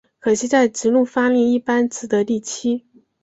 [0.19, 2.87] 可惜在直路发力一般只得第七。